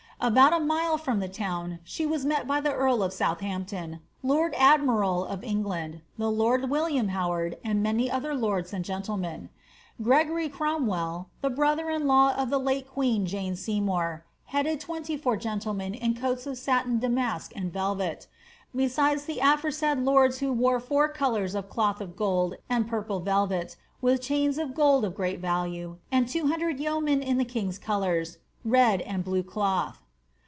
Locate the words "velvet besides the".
17.73-19.39